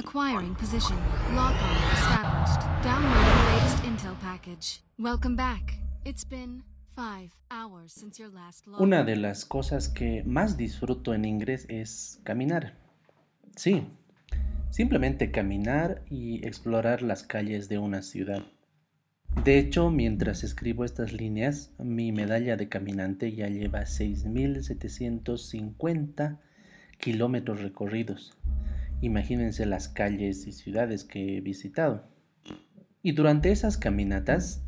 Acquiring 0.00 0.54
position. 0.54 0.96
Lock 1.34 1.52
on 1.52 1.76
established. 1.92 2.62
Downloading 2.82 3.44
latest 3.52 3.84
intel 3.84 4.16
package. 4.22 4.80
Welcome 4.98 5.36
back. 5.36 5.74
It's 6.06 6.24
been 6.24 6.62
five 6.96 7.36
hours 7.50 7.92
since 7.92 8.18
your 8.18 8.30
last 8.30 8.66
log. 8.66 8.80
Una 8.80 9.04
de 9.04 9.16
las 9.16 9.44
cosas 9.44 9.90
que 9.90 10.22
más 10.24 10.56
disfruto 10.56 11.12
en 11.12 11.26
inglés 11.26 11.66
es 11.68 12.18
caminar. 12.24 12.78
Sí, 13.56 13.86
simplemente 14.70 15.30
caminar 15.30 16.02
y 16.08 16.46
explorar 16.46 17.02
las 17.02 17.22
calles 17.22 17.68
de 17.68 17.76
una 17.76 18.00
ciudad. 18.00 18.46
De 19.44 19.58
hecho, 19.58 19.90
mientras 19.90 20.44
escribo 20.44 20.86
estas 20.86 21.12
líneas, 21.12 21.72
mi 21.78 22.10
medalla 22.10 22.56
de 22.56 22.70
caminante 22.70 23.34
ya 23.34 23.48
lleva 23.48 23.82
6.750 23.82 26.38
kilómetros 26.98 27.60
recorridos. 27.60 28.34
Imagínense 29.00 29.66
las 29.66 29.88
calles 29.88 30.46
y 30.46 30.52
ciudades 30.52 31.04
que 31.04 31.36
he 31.36 31.40
visitado. 31.40 32.04
Y 33.02 33.12
durante 33.12 33.50
esas 33.50 33.78
caminatas, 33.78 34.62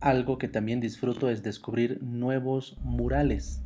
algo 0.00 0.38
que 0.38 0.48
también 0.48 0.80
disfruto 0.80 1.28
es 1.30 1.42
descubrir 1.42 2.02
nuevos 2.02 2.78
murales. 2.82 3.62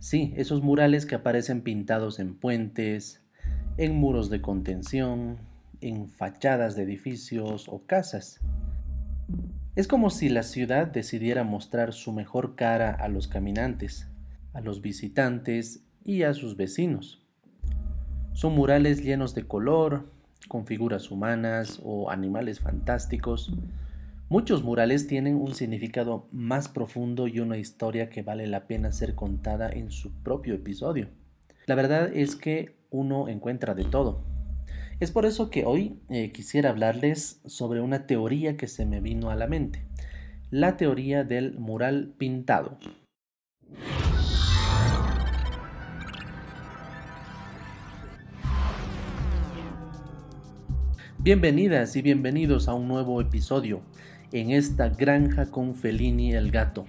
Sí, 0.00 0.32
esos 0.36 0.62
murales 0.62 1.06
que 1.06 1.14
aparecen 1.14 1.62
pintados 1.62 2.18
en 2.18 2.34
puentes, 2.34 3.22
en 3.76 3.96
muros 3.96 4.30
de 4.30 4.40
contención, 4.40 5.38
en 5.80 6.08
fachadas 6.08 6.74
de 6.74 6.82
edificios 6.82 7.68
o 7.68 7.86
casas. 7.86 8.40
Es 9.76 9.86
como 9.86 10.10
si 10.10 10.28
la 10.28 10.42
ciudad 10.42 10.88
decidiera 10.88 11.44
mostrar 11.44 11.92
su 11.92 12.12
mejor 12.12 12.56
cara 12.56 12.90
a 12.90 13.08
los 13.08 13.28
caminantes, 13.28 14.08
a 14.52 14.60
los 14.60 14.82
visitantes 14.82 15.84
y 16.04 16.22
a 16.24 16.34
sus 16.34 16.56
vecinos. 16.56 17.19
Son 18.40 18.54
murales 18.54 19.04
llenos 19.04 19.34
de 19.34 19.46
color, 19.46 20.10
con 20.48 20.64
figuras 20.64 21.10
humanas 21.10 21.78
o 21.84 22.10
animales 22.10 22.58
fantásticos. 22.58 23.52
Muchos 24.30 24.62
murales 24.64 25.06
tienen 25.06 25.34
un 25.34 25.54
significado 25.54 26.26
más 26.32 26.66
profundo 26.66 27.28
y 27.28 27.40
una 27.40 27.58
historia 27.58 28.08
que 28.08 28.22
vale 28.22 28.46
la 28.46 28.66
pena 28.66 28.92
ser 28.92 29.14
contada 29.14 29.68
en 29.68 29.90
su 29.90 30.10
propio 30.22 30.54
episodio. 30.54 31.08
La 31.66 31.74
verdad 31.74 32.10
es 32.14 32.34
que 32.34 32.76
uno 32.88 33.28
encuentra 33.28 33.74
de 33.74 33.84
todo. 33.84 34.24
Es 35.00 35.10
por 35.10 35.26
eso 35.26 35.50
que 35.50 35.66
hoy 35.66 36.00
eh, 36.08 36.32
quisiera 36.32 36.70
hablarles 36.70 37.42
sobre 37.44 37.82
una 37.82 38.06
teoría 38.06 38.56
que 38.56 38.68
se 38.68 38.86
me 38.86 39.02
vino 39.02 39.28
a 39.28 39.36
la 39.36 39.48
mente, 39.48 39.84
la 40.50 40.78
teoría 40.78 41.24
del 41.24 41.58
mural 41.58 42.14
pintado. 42.16 42.78
Bienvenidas 51.22 51.96
y 51.96 52.02
bienvenidos 52.02 52.66
a 52.66 52.72
un 52.72 52.88
nuevo 52.88 53.20
episodio 53.20 53.82
en 54.32 54.52
esta 54.52 54.88
granja 54.88 55.50
con 55.50 55.74
Felini 55.74 56.32
el 56.32 56.50
gato. 56.50 56.86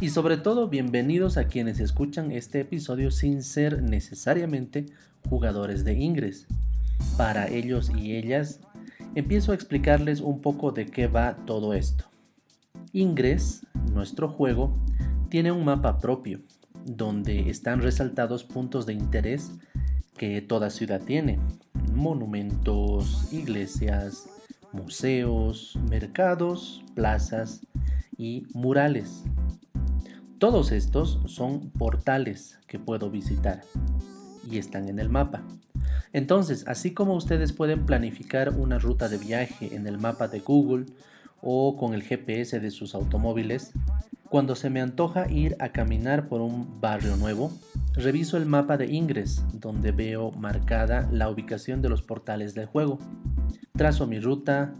Y 0.00 0.08
sobre 0.08 0.38
todo 0.38 0.68
bienvenidos 0.68 1.36
a 1.36 1.46
quienes 1.46 1.78
escuchan 1.78 2.32
este 2.32 2.60
episodio 2.60 3.10
sin 3.10 3.42
ser 3.42 3.82
necesariamente 3.82 4.86
jugadores 5.28 5.84
de 5.84 5.92
Ingress. 5.92 6.46
Para 7.18 7.48
ellos 7.48 7.92
y 7.94 8.16
ellas, 8.16 8.60
empiezo 9.14 9.52
a 9.52 9.54
explicarles 9.54 10.22
un 10.22 10.40
poco 10.40 10.72
de 10.72 10.86
qué 10.86 11.06
va 11.06 11.36
todo 11.44 11.74
esto. 11.74 12.06
Ingress, 12.94 13.66
nuestro 13.92 14.30
juego, 14.30 14.74
tiene 15.28 15.52
un 15.52 15.66
mapa 15.66 15.98
propio, 15.98 16.40
donde 16.86 17.50
están 17.50 17.82
resaltados 17.82 18.42
puntos 18.42 18.86
de 18.86 18.94
interés 18.94 19.52
que 20.16 20.40
toda 20.40 20.70
ciudad 20.70 21.02
tiene, 21.02 21.38
monumentos, 21.96 23.32
iglesias, 23.32 24.28
museos, 24.72 25.78
mercados, 25.88 26.84
plazas 26.94 27.60
y 28.16 28.46
murales. 28.52 29.24
Todos 30.38 30.70
estos 30.70 31.20
son 31.26 31.70
portales 31.70 32.58
que 32.66 32.78
puedo 32.78 33.10
visitar 33.10 33.62
y 34.50 34.58
están 34.58 34.88
en 34.88 34.98
el 34.98 35.08
mapa. 35.08 35.42
Entonces, 36.12 36.64
así 36.66 36.92
como 36.92 37.14
ustedes 37.14 37.52
pueden 37.52 37.86
planificar 37.86 38.50
una 38.50 38.78
ruta 38.78 39.08
de 39.08 39.18
viaje 39.18 39.74
en 39.74 39.86
el 39.86 39.98
mapa 39.98 40.28
de 40.28 40.40
Google 40.40 40.86
o 41.40 41.76
con 41.76 41.94
el 41.94 42.02
GPS 42.02 42.60
de 42.60 42.70
sus 42.70 42.94
automóviles, 42.94 43.72
cuando 44.28 44.54
se 44.56 44.70
me 44.70 44.80
antoja 44.80 45.30
ir 45.30 45.56
a 45.58 45.70
caminar 45.70 46.28
por 46.28 46.40
un 46.40 46.80
barrio 46.80 47.16
nuevo, 47.16 47.52
reviso 47.96 48.36
el 48.36 48.46
mapa 48.46 48.76
de 48.76 48.86
Ingress, 48.92 49.42
donde 49.54 49.90
veo 49.90 50.30
marcada 50.32 51.08
la 51.10 51.30
ubicación 51.30 51.80
de 51.82 51.88
los 51.88 52.02
portales 52.02 52.54
del 52.54 52.66
juego. 52.66 52.98
Trazo 53.72 54.06
mi 54.06 54.20
ruta 54.20 54.74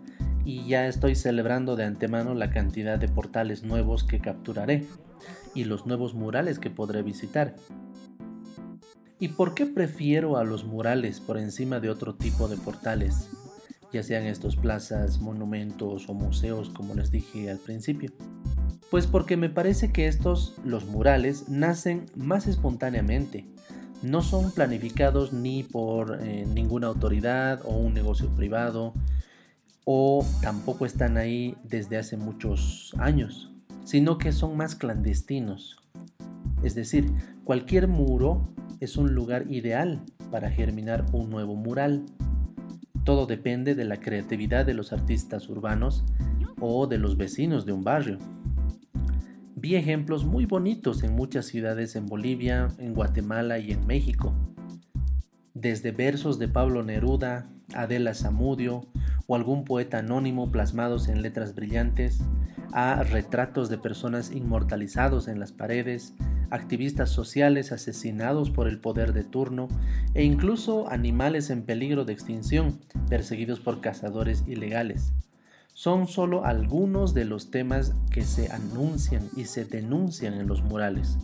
y 0.44 0.66
ya 0.66 0.86
estoy 0.86 1.14
celebrando 1.14 1.76
de 1.76 1.84
antemano 1.84 2.34
la 2.34 2.50
cantidad 2.50 2.98
de 2.98 3.08
portales 3.08 3.62
nuevos 3.62 4.04
que 4.04 4.20
capturaré 4.20 4.86
y 5.54 5.64
los 5.64 5.86
nuevos 5.86 6.14
murales 6.14 6.58
que 6.58 6.70
podré 6.70 7.02
visitar. 7.02 7.56
¿Y 9.18 9.28
por 9.28 9.54
qué 9.54 9.64
prefiero 9.64 10.36
a 10.36 10.44
los 10.44 10.64
murales 10.64 11.20
por 11.20 11.38
encima 11.38 11.80
de 11.80 11.88
otro 11.88 12.14
tipo 12.14 12.48
de 12.48 12.58
portales? 12.58 13.30
Ya 13.92 14.02
sean 14.02 14.24
estos 14.24 14.56
plazas, 14.56 15.20
monumentos 15.20 16.08
o 16.10 16.14
museos 16.14 16.68
como 16.68 16.94
les 16.94 17.10
dije 17.10 17.50
al 17.50 17.58
principio. 17.58 18.12
Pues 18.90 19.06
porque 19.06 19.36
me 19.36 19.50
parece 19.50 19.92
que 19.92 20.06
estos, 20.06 20.54
los 20.64 20.86
murales, 20.86 21.48
nacen 21.48 22.06
más 22.14 22.46
espontáneamente. 22.46 23.44
No 24.02 24.22
son 24.22 24.52
planificados 24.52 25.32
ni 25.32 25.64
por 25.64 26.20
eh, 26.22 26.46
ninguna 26.54 26.86
autoridad 26.86 27.60
o 27.64 27.76
un 27.76 27.94
negocio 27.94 28.28
privado, 28.30 28.94
o 29.84 30.24
tampoco 30.42 30.84
están 30.84 31.16
ahí 31.16 31.56
desde 31.62 31.96
hace 31.96 32.16
muchos 32.16 32.94
años, 32.98 33.52
sino 33.84 34.18
que 34.18 34.32
son 34.32 34.56
más 34.56 34.74
clandestinos. 34.74 35.76
Es 36.62 36.74
decir, 36.74 37.10
cualquier 37.44 37.86
muro 37.86 38.48
es 38.80 38.96
un 38.96 39.14
lugar 39.14 39.50
ideal 39.50 40.02
para 40.30 40.50
germinar 40.50 41.06
un 41.12 41.30
nuevo 41.30 41.54
mural. 41.54 42.04
Todo 43.04 43.26
depende 43.26 43.74
de 43.74 43.84
la 43.84 43.98
creatividad 43.98 44.66
de 44.66 44.74
los 44.74 44.92
artistas 44.92 45.48
urbanos 45.48 46.04
o 46.60 46.86
de 46.86 46.98
los 46.98 47.16
vecinos 47.16 47.64
de 47.64 47.72
un 47.72 47.84
barrio. 47.84 48.18
Vi 49.58 49.74
ejemplos 49.74 50.26
muy 50.26 50.44
bonitos 50.44 51.02
en 51.02 51.16
muchas 51.16 51.46
ciudades 51.46 51.96
en 51.96 52.04
Bolivia, 52.04 52.68
en 52.76 52.92
Guatemala 52.92 53.58
y 53.58 53.72
en 53.72 53.86
México. 53.86 54.34
Desde 55.54 55.92
versos 55.92 56.38
de 56.38 56.46
Pablo 56.46 56.82
Neruda, 56.82 57.48
Adela 57.74 58.12
Zamudio 58.12 58.86
o 59.26 59.34
algún 59.34 59.64
poeta 59.64 60.00
anónimo 60.00 60.52
plasmados 60.52 61.08
en 61.08 61.22
letras 61.22 61.54
brillantes, 61.54 62.20
a 62.72 63.02
retratos 63.02 63.70
de 63.70 63.78
personas 63.78 64.30
inmortalizados 64.30 65.26
en 65.26 65.40
las 65.40 65.52
paredes, 65.52 66.12
activistas 66.50 67.08
sociales 67.08 67.72
asesinados 67.72 68.50
por 68.50 68.68
el 68.68 68.78
poder 68.78 69.14
de 69.14 69.24
turno 69.24 69.68
e 70.12 70.22
incluso 70.22 70.90
animales 70.90 71.48
en 71.48 71.62
peligro 71.62 72.04
de 72.04 72.12
extinción 72.12 72.78
perseguidos 73.08 73.60
por 73.60 73.80
cazadores 73.80 74.44
ilegales 74.46 75.14
son 75.76 76.08
solo 76.08 76.46
algunos 76.46 77.12
de 77.12 77.26
los 77.26 77.50
temas 77.50 77.92
que 78.10 78.22
se 78.22 78.50
anuncian 78.50 79.28
y 79.36 79.44
se 79.44 79.66
denuncian 79.66 80.32
en 80.32 80.46
los 80.46 80.62
murales. 80.62 81.18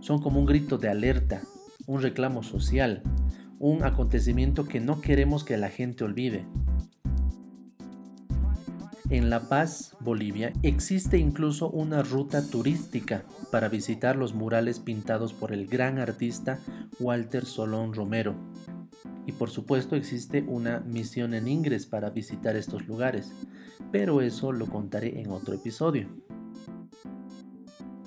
Son 0.00 0.20
como 0.20 0.40
un 0.40 0.46
grito 0.46 0.76
de 0.76 0.88
alerta, 0.88 1.40
un 1.86 2.02
reclamo 2.02 2.42
social, 2.42 3.04
un 3.60 3.84
acontecimiento 3.84 4.64
que 4.64 4.80
no 4.80 5.00
queremos 5.00 5.44
que 5.44 5.56
la 5.56 5.68
gente 5.68 6.02
olvide. 6.02 6.44
En 9.08 9.30
La 9.30 9.48
Paz, 9.48 9.96
Bolivia, 10.00 10.52
existe 10.64 11.16
incluso 11.16 11.70
una 11.70 12.02
ruta 12.02 12.44
turística 12.44 13.24
para 13.52 13.68
visitar 13.68 14.16
los 14.16 14.34
murales 14.34 14.80
pintados 14.80 15.32
por 15.32 15.52
el 15.52 15.68
gran 15.68 16.00
artista 16.00 16.58
Walter 16.98 17.46
Solón 17.46 17.94
Romero, 17.94 18.34
y 19.24 19.30
por 19.30 19.50
supuesto 19.50 19.94
existe 19.94 20.42
una 20.42 20.80
misión 20.80 21.34
en 21.34 21.46
Ingres 21.46 21.86
para 21.86 22.10
visitar 22.10 22.56
estos 22.56 22.88
lugares, 22.88 23.32
pero 23.92 24.22
eso 24.22 24.50
lo 24.50 24.66
contaré 24.66 25.20
en 25.20 25.30
otro 25.30 25.54
episodio. 25.54 26.08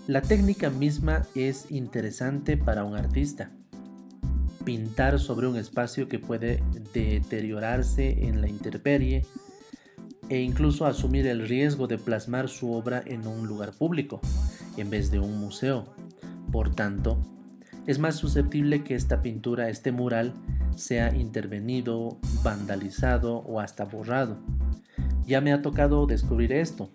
La 0.06 0.22
técnica 0.22 0.70
misma 0.70 1.26
es 1.34 1.72
interesante 1.72 2.58
para 2.58 2.84
un 2.84 2.96
artista. 2.96 3.52
Pintar 4.66 5.18
sobre 5.20 5.48
un 5.48 5.56
espacio 5.56 6.10
que 6.10 6.20
puede 6.20 6.62
deteriorarse 6.94 8.26
en 8.28 8.42
la 8.42 8.50
intemperie 8.50 9.26
e 10.30 10.42
incluso 10.42 10.86
asumir 10.86 11.28
el 11.28 11.48
riesgo 11.48 11.88
de 11.88 11.98
plasmar 11.98 12.50
su 12.50 12.72
obra 12.72 13.04
en 13.06 13.28
un 13.28 13.48
lugar 13.48 13.72
público 13.74 14.22
en 14.78 14.90
vez 14.90 15.12
de 15.12 15.20
un 15.20 15.40
museo. 15.40 15.86
Por 16.52 16.74
tanto, 16.74 17.18
es 17.88 18.00
más 18.00 18.16
susceptible 18.16 18.84
que 18.84 18.96
esta 18.96 19.22
pintura, 19.22 19.70
este 19.70 19.92
mural, 19.92 20.34
sea 20.76 21.16
intervenido, 21.16 22.20
vandalizado 22.44 23.38
o 23.38 23.60
hasta 23.60 23.86
borrado. 23.86 24.38
Ya 25.26 25.42
me 25.42 25.54
ha 25.54 25.62
tocado 25.62 26.06
descubrir 26.06 26.54
esto. 26.54 26.92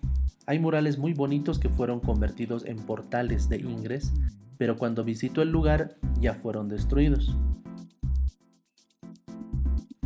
Hay 0.46 0.58
murales 0.58 0.98
muy 0.98 1.14
bonitos 1.14 1.58
que 1.58 1.68
fueron 1.68 2.00
convertidos 2.00 2.64
en 2.64 2.76
portales 2.76 3.48
de 3.48 3.58
ingres, 3.58 4.12
pero 4.56 4.76
cuando 4.76 5.04
visito 5.04 5.42
el 5.42 5.50
lugar 5.50 5.96
ya 6.20 6.34
fueron 6.34 6.68
destruidos. 6.68 7.34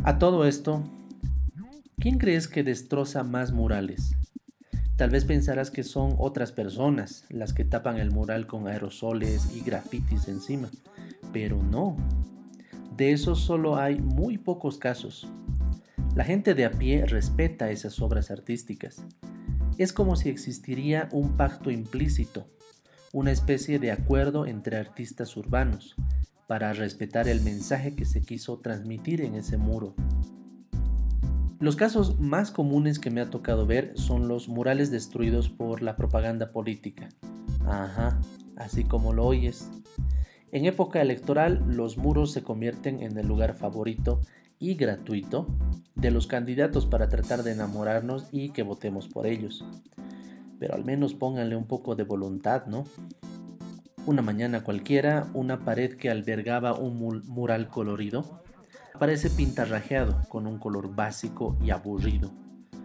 A 0.03 0.17
todo 0.17 0.45
esto, 0.45 0.83
¿Quién 1.99 2.17
crees 2.17 2.47
que 2.47 2.63
destroza 2.63 3.25
más 3.25 3.51
murales? 3.51 4.15
Tal 4.95 5.09
vez 5.09 5.25
pensarás 5.25 5.69
que 5.69 5.83
son 5.83 6.15
otras 6.17 6.53
personas 6.53 7.25
las 7.27 7.51
que 7.51 7.65
tapan 7.65 7.97
el 7.97 8.09
mural 8.09 8.47
con 8.47 8.69
aerosoles 8.69 9.53
y 9.53 9.59
grafitis 9.59 10.29
encima, 10.29 10.69
pero 11.33 11.61
no. 11.61 11.97
De 12.95 13.11
eso 13.11 13.35
solo 13.35 13.75
hay 13.75 13.99
muy 13.99 14.37
pocos 14.37 14.77
casos. 14.77 15.27
La 16.15 16.23
gente 16.23 16.55
de 16.55 16.63
a 16.63 16.71
pie 16.71 17.05
respeta 17.05 17.69
esas 17.69 17.99
obras 17.99 18.31
artísticas. 18.31 19.03
Es 19.77 19.91
como 19.91 20.15
si 20.15 20.29
existiría 20.29 21.09
un 21.11 21.35
pacto 21.35 21.69
implícito, 21.69 22.47
una 23.11 23.31
especie 23.31 23.77
de 23.77 23.91
acuerdo 23.91 24.45
entre 24.45 24.77
artistas 24.77 25.35
urbanos, 25.35 25.97
para 26.47 26.71
respetar 26.71 27.27
el 27.27 27.41
mensaje 27.41 27.93
que 27.93 28.05
se 28.05 28.21
quiso 28.21 28.59
transmitir 28.59 29.19
en 29.19 29.35
ese 29.35 29.57
muro. 29.57 29.95
Los 31.59 31.75
casos 31.75 32.17
más 32.21 32.51
comunes 32.51 32.99
que 32.99 33.11
me 33.11 33.19
ha 33.19 33.29
tocado 33.29 33.65
ver 33.65 33.91
son 33.95 34.29
los 34.29 34.47
murales 34.47 34.91
destruidos 34.91 35.49
por 35.49 35.81
la 35.81 35.97
propaganda 35.97 36.53
política. 36.53 37.09
Ajá, 37.65 38.21
así 38.55 38.85
como 38.85 39.11
lo 39.11 39.25
oyes. 39.25 39.69
En 40.53 40.63
época 40.63 41.01
electoral 41.01 41.61
los 41.67 41.97
muros 41.97 42.31
se 42.31 42.43
convierten 42.43 43.03
en 43.03 43.17
el 43.17 43.27
lugar 43.27 43.55
favorito 43.55 44.21
y 44.57 44.75
gratuito 44.75 45.47
de 45.95 46.11
los 46.11 46.27
candidatos 46.27 46.85
para 46.85 47.09
tratar 47.09 47.43
de 47.43 47.51
enamorarnos 47.51 48.27
y 48.31 48.51
que 48.51 48.63
votemos 48.63 49.09
por 49.09 49.27
ellos. 49.27 49.65
Pero 50.59 50.75
al 50.75 50.85
menos 50.85 51.13
pónganle 51.13 51.57
un 51.57 51.65
poco 51.65 51.97
de 51.97 52.03
voluntad, 52.03 52.67
¿no? 52.67 52.85
Una 54.05 54.21
mañana 54.21 54.63
cualquiera, 54.63 55.27
una 55.33 55.59
pared 55.65 55.97
que 55.97 56.09
albergaba 56.09 56.73
un 56.73 57.21
mural 57.27 57.67
colorido 57.67 58.41
parece 58.97 59.29
pintarrajeado 59.29 60.21
con 60.29 60.47
un 60.47 60.57
color 60.57 60.95
básico 60.95 61.57
y 61.63 61.69
aburrido. 61.71 62.31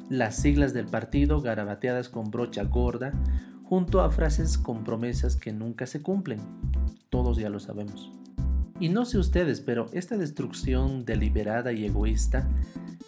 Las 0.08 0.36
siglas 0.36 0.74
del 0.74 0.86
partido 0.86 1.40
garabateadas 1.40 2.08
con 2.08 2.30
brocha 2.30 2.64
gorda 2.64 3.12
junto 3.64 4.02
a 4.02 4.10
frases 4.10 4.58
con 4.58 4.84
promesas 4.84 5.36
que 5.36 5.52
nunca 5.52 5.86
se 5.86 6.02
cumplen. 6.02 6.40
Todos 7.08 7.38
ya 7.38 7.48
lo 7.48 7.60
sabemos. 7.60 8.12
Y 8.80 8.88
no 8.88 9.04
sé 9.04 9.18
ustedes, 9.18 9.60
pero 9.60 9.88
esta 9.92 10.16
destrucción 10.16 11.04
deliberada 11.04 11.72
y 11.72 11.86
egoísta 11.86 12.48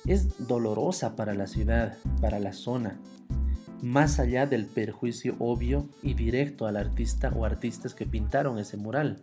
es 0.06 0.46
dolorosa 0.46 1.16
para 1.16 1.34
la 1.34 1.46
ciudad, 1.46 1.96
para 2.20 2.38
la 2.38 2.52
zona, 2.52 2.99
más 3.82 4.19
allá 4.19 4.46
del 4.46 4.66
perjuicio 4.66 5.34
obvio 5.38 5.88
y 6.02 6.14
directo 6.14 6.66
al 6.66 6.76
artista 6.76 7.32
o 7.34 7.44
artistas 7.44 7.94
que 7.94 8.06
pintaron 8.06 8.58
ese 8.58 8.76
mural. 8.76 9.22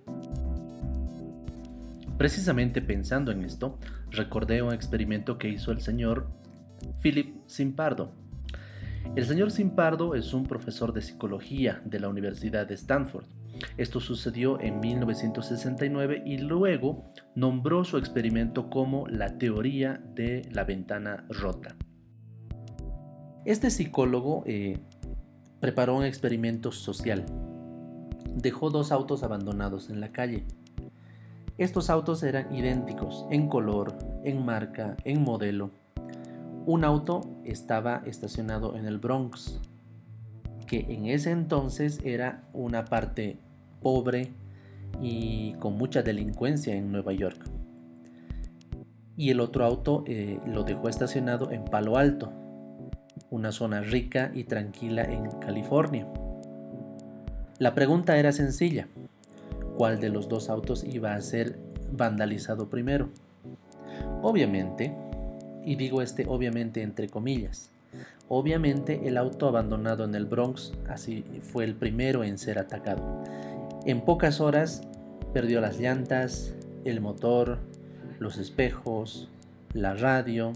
Precisamente 2.18 2.82
pensando 2.82 3.32
en 3.32 3.44
esto, 3.44 3.80
recordé 4.12 4.62
un 4.62 4.74
experimento 4.74 5.38
que 5.38 5.50
hizo 5.50 5.72
el 5.72 5.82
señor 5.82 6.28
Philip 7.02 7.36
Simpardo. 7.48 8.14
El 9.16 9.26
señor 9.26 9.52
Simpardo 9.52 10.16
es 10.16 10.34
un 10.34 10.46
profesor 10.46 10.94
de 10.94 11.02
psicología 11.02 11.82
de 11.86 12.00
la 12.00 12.10
Universidad 12.10 12.68
de 12.68 12.76
Stanford. 12.76 13.26
Esto 13.78 14.00
sucedió 14.00 14.60
en 14.60 14.80
1969 14.80 16.24
y 16.26 16.38
luego 16.38 17.12
nombró 17.36 17.84
su 17.84 17.98
experimento 17.98 18.70
como 18.70 19.08
la 19.08 19.38
teoría 19.38 20.02
de 20.16 20.48
la 20.52 20.64
ventana 20.64 21.26
rota. 21.30 21.76
Este 23.46 23.70
psicólogo 23.70 24.44
eh, 24.46 24.80
preparó 25.60 25.98
un 25.98 26.06
experimento 26.06 26.72
social. 26.72 27.26
Dejó 28.36 28.70
dos 28.70 28.92
autos 28.92 29.22
abandonados 29.22 29.90
en 29.90 30.00
la 30.00 30.12
calle. 30.12 30.46
Estos 31.60 31.92
autos 31.92 32.24
eran 32.24 32.54
idénticos 32.56 33.28
en 33.30 33.48
color, 33.48 33.96
en 34.24 34.44
marca, 34.44 34.98
en 35.04 35.22
modelo. 35.22 35.70
Un 36.66 36.84
auto 36.84 37.22
estaba 37.44 38.02
estacionado 38.06 38.76
en 38.76 38.86
el 38.86 38.98
Bronx, 38.98 39.60
que 40.66 40.80
en 40.90 41.06
ese 41.06 41.30
entonces 41.30 42.00
era 42.04 42.44
una 42.54 42.86
parte 42.86 43.38
pobre 43.82 44.32
y 45.00 45.54
con 45.60 45.78
mucha 45.78 46.02
delincuencia 46.02 46.74
en 46.74 46.92
Nueva 46.92 47.14
York. 47.14 47.40
Y 49.16 49.30
el 49.30 49.40
otro 49.40 49.64
auto 49.64 50.04
eh, 50.08 50.40
lo 50.48 50.64
dejó 50.64 50.90
estacionado 50.90 51.52
en 51.52 51.66
Palo 51.66 51.98
Alto, 51.98 52.34
una 53.30 53.52
zona 53.52 53.82
rica 53.82 54.32
y 54.34 54.46
tranquila 54.46 55.04
en 55.04 55.30
California. 55.40 56.08
La 57.60 57.76
pregunta 57.76 58.18
era 58.18 58.32
sencilla, 58.32 58.88
¿cuál 59.78 60.00
de 60.00 60.10
los 60.10 60.30
dos 60.30 60.50
autos 60.50 60.84
iba 60.84 61.14
a 61.14 61.22
ser 61.22 61.58
vandalizado 61.92 62.70
primero? 62.70 63.10
Obviamente, 64.22 64.94
y 65.66 65.76
digo 65.76 66.02
este 66.02 66.26
obviamente 66.28 66.82
entre 66.82 67.08
comillas, 67.10 67.70
obviamente 68.28 69.08
el 69.08 69.18
auto 69.18 69.48
abandonado 69.48 70.04
en 70.04 70.16
el 70.16 70.26
Bronx 70.26 70.74
así 70.88 71.24
fue 71.42 71.66
el 71.66 71.76
primero 71.76 72.24
en 72.24 72.38
ser 72.38 72.60
atacado. 72.60 73.24
En 73.86 74.02
pocas 74.02 74.40
horas 74.40 74.82
perdió 75.34 75.62
las 75.62 75.80
llantas, 75.80 76.56
el 76.86 77.02
motor, 77.02 77.60
los 78.20 78.38
espejos, 78.38 79.30
la 79.74 79.94
radio, 79.94 80.54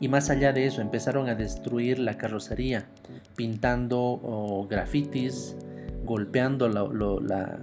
y 0.00 0.08
más 0.08 0.30
allá 0.30 0.52
de 0.52 0.66
eso 0.66 0.80
empezaron 0.80 1.28
a 1.28 1.34
destruir 1.34 1.98
la 1.98 2.16
carrocería, 2.16 2.86
pintando 3.34 4.66
grafitis, 4.68 5.56
golpeando 6.04 6.68
la, 6.68 7.58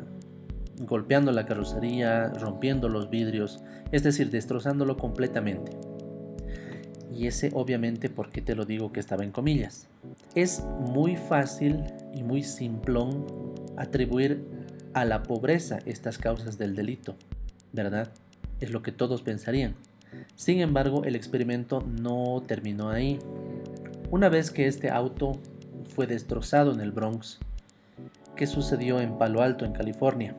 golpeando 0.85 1.31
la 1.31 1.45
carrocería, 1.45 2.30
rompiendo 2.30 2.89
los 2.89 3.09
vidrios, 3.09 3.63
es 3.91 4.03
decir, 4.03 4.30
destrozándolo 4.30 4.97
completamente. 4.97 5.71
Y 7.12 7.27
ese 7.27 7.51
obviamente, 7.53 8.09
porque 8.09 8.41
te 8.41 8.56
lo 8.56 8.65
digo 8.65 8.91
que 8.91 9.00
estaba 9.00 9.24
en 9.24 9.31
comillas? 9.31 9.88
Es 10.35 10.63
muy 10.80 11.15
fácil 11.15 11.83
y 12.13 12.24
muy 12.24 12.44
simplón 12.44 13.25
atribuir 13.77 14.44
a 14.94 15.06
la 15.06 15.24
pobreza 15.24 15.80
estas 15.85 16.18
causas 16.18 16.57
del 16.57 16.75
delito, 16.75 17.15
¿verdad? 17.71 18.12
Es 18.59 18.71
lo 18.71 18.81
que 18.81 18.91
todos 18.91 19.21
pensarían. 19.21 19.75
Sin 20.36 20.59
embargo, 20.59 21.03
el 21.03 21.15
experimento 21.15 21.81
no 21.81 22.44
terminó 22.47 22.89
ahí. 22.89 23.19
Una 24.12 24.29
vez 24.29 24.51
que 24.51 24.68
este 24.68 24.89
auto 24.89 25.33
fue 25.95 26.07
destrozado 26.07 26.71
en 26.71 26.81
el 26.81 26.91
Bronx, 26.91 27.39
¿qué 28.36 28.47
sucedió 28.47 29.00
en 29.00 29.18
Palo 29.18 29.41
Alto, 29.41 29.65
en 29.65 29.74
California? 29.74 30.36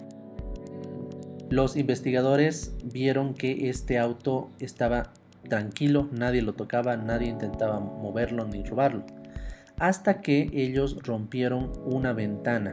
Los 1.55 1.77
investigadores 1.77 2.75
vieron 2.83 3.33
que 3.33 3.71
este 3.71 3.97
auto 3.97 4.51
estaba 4.59 5.12
tranquilo, 5.49 6.09
nadie 6.11 6.43
lo 6.43 6.55
tocaba, 6.55 6.97
nadie 6.97 7.28
intentaba 7.28 7.78
moverlo 7.78 8.45
ni 8.45 8.64
robarlo, 8.64 9.05
hasta 9.78 10.21
que 10.21 10.50
ellos 10.52 10.99
rompieron 11.05 11.71
una 11.87 12.12
ventana. 12.12 12.73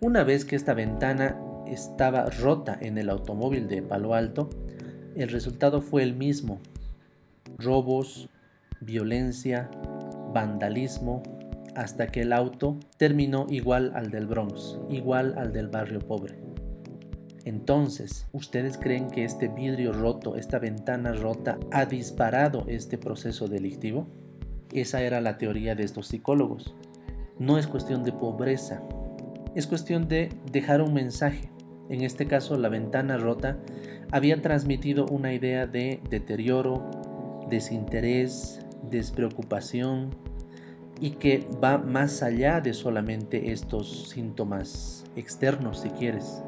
Una 0.00 0.24
vez 0.24 0.46
que 0.46 0.56
esta 0.56 0.72
ventana 0.72 1.38
estaba 1.66 2.30
rota 2.30 2.78
en 2.80 2.96
el 2.96 3.10
automóvil 3.10 3.68
de 3.68 3.82
Palo 3.82 4.14
Alto, 4.14 4.48
el 5.14 5.28
resultado 5.28 5.82
fue 5.82 6.02
el 6.02 6.14
mismo. 6.14 6.60
Robos, 7.58 8.30
violencia, 8.80 9.70
vandalismo, 10.32 11.22
hasta 11.74 12.08
que 12.08 12.22
el 12.22 12.32
auto 12.32 12.78
terminó 12.96 13.46
igual 13.48 13.92
al 13.94 14.10
del 14.10 14.26
Bronx, 14.26 14.78
igual 14.90 15.34
al 15.38 15.52
del 15.52 15.68
barrio 15.68 16.00
pobre. 16.00 16.36
Entonces, 17.44 18.26
¿ustedes 18.32 18.78
creen 18.78 19.08
que 19.08 19.24
este 19.24 19.48
vidrio 19.48 19.92
roto, 19.92 20.36
esta 20.36 20.58
ventana 20.58 21.12
rota, 21.12 21.58
ha 21.72 21.86
disparado 21.86 22.64
este 22.68 22.98
proceso 22.98 23.48
delictivo? 23.48 24.06
Esa 24.72 25.02
era 25.02 25.20
la 25.20 25.38
teoría 25.38 25.74
de 25.74 25.82
estos 25.82 26.06
psicólogos. 26.08 26.74
No 27.38 27.58
es 27.58 27.66
cuestión 27.66 28.04
de 28.04 28.12
pobreza, 28.12 28.82
es 29.54 29.66
cuestión 29.66 30.08
de 30.08 30.30
dejar 30.50 30.80
un 30.80 30.94
mensaje, 30.94 31.50
en 31.88 32.02
este 32.02 32.26
caso 32.26 32.56
la 32.56 32.68
ventana 32.68 33.18
rota, 33.18 33.58
había 34.10 34.40
transmitido 34.40 35.06
una 35.06 35.34
idea 35.34 35.66
de 35.66 36.00
deterioro, 36.08 36.90
desinterés, 37.50 38.60
despreocupación 38.90 40.10
y 41.02 41.10
que 41.10 41.44
va 41.62 41.78
más 41.78 42.22
allá 42.22 42.60
de 42.60 42.72
solamente 42.72 43.50
estos 43.50 44.10
síntomas 44.10 45.04
externos, 45.16 45.80
si 45.80 45.90
quieres, 45.90 46.44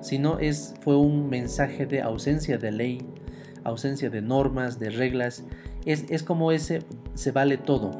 sino 0.00 0.38
es, 0.38 0.74
fue 0.80 0.96
un 0.96 1.28
mensaje 1.28 1.84
de 1.84 2.00
ausencia 2.00 2.56
de 2.56 2.72
ley, 2.72 3.06
ausencia 3.64 4.08
de 4.08 4.22
normas, 4.22 4.78
de 4.78 4.88
reglas, 4.88 5.44
es, 5.84 6.06
es 6.08 6.22
como 6.22 6.52
ese 6.52 6.80
se 7.12 7.32
vale 7.32 7.58
todo, 7.58 7.90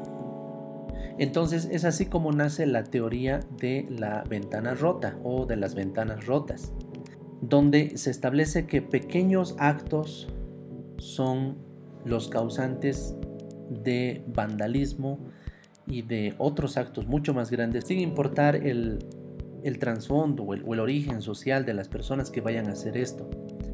entonces 1.19 1.69
es 1.71 1.85
así 1.85 2.07
como 2.07 2.31
nace 2.31 2.65
la 2.65 2.85
teoría 2.85 3.41
de 3.59 3.85
la 3.87 4.23
ventana 4.23 4.73
rota 4.73 5.15
o 5.23 5.45
de 5.45 5.57
las 5.57 5.75
ventanas 5.75 6.25
rotas, 6.25 6.73
donde 7.39 7.99
se 7.99 8.09
establece 8.09 8.65
que 8.65 8.81
pequeños 8.81 9.55
actos 9.59 10.27
son 10.97 11.59
los 12.03 12.29
causantes 12.29 13.15
de 13.69 14.23
vandalismo 14.27 15.19
y 15.89 16.03
de 16.03 16.35
otros 16.37 16.77
actos 16.77 17.07
mucho 17.07 17.33
más 17.33 17.51
grandes, 17.51 17.85
sin 17.85 17.99
importar 17.99 18.55
el, 18.55 18.99
trasfondo 19.79 20.43
o 20.43 20.53
el, 20.53 20.63
el 20.65 20.79
origen 20.79 21.21
social 21.21 21.65
de 21.65 21.73
las 21.73 21.89
personas 21.89 22.29
que 22.29 22.41
vayan 22.41 22.67
a 22.67 22.73
hacer 22.73 22.95
esto. 22.95 23.29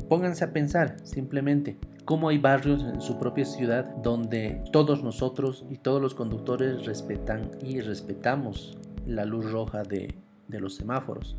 Pónganse 0.10 0.45
a 0.45 0.53
pensar 0.53 0.98
simplemente 1.03 1.77
cómo 2.05 2.29
hay 2.29 2.38
barrios 2.38 2.84
en 2.84 3.01
su 3.01 3.17
propia 3.17 3.45
ciudad 3.45 3.86
donde 3.98 4.63
todos 4.72 5.03
nosotros 5.03 5.65
y 5.69 5.77
todos 5.77 6.01
los 6.01 6.13
conductores 6.13 6.86
respetan 6.86 7.50
y 7.63 7.81
respetamos 7.81 8.77
la 9.07 9.25
luz 9.25 9.51
roja 9.51 9.84
de, 9.84 10.15
los 10.48 10.75
semáforos. 10.75 11.36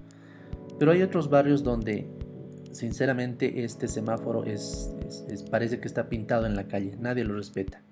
Pero 0.79 0.93
hay 0.93 1.03
otros 1.03 1.31
barrios 1.31 1.63
donde 1.63 2.09
sinceramente 2.73 3.65
este 3.65 3.89
semáforo 3.89 4.45
es, 4.45 4.95
parece 5.51 5.81
que 5.81 5.89
está 5.89 6.09
pintado 6.09 6.45
en 6.45 6.55
la 6.55 6.69
calle, 6.69 6.97
nadie 6.99 7.25
lo 7.25 7.35
respeta. 7.35 7.83